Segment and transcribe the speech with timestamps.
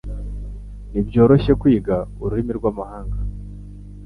[0.89, 3.17] Ntibyoroshye kwiga ururimi rwamahanga